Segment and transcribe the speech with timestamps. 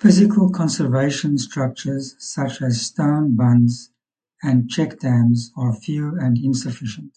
[0.00, 3.90] Physical conservation structures such as stone bunds
[4.42, 7.16] and check dams are few and insufficient.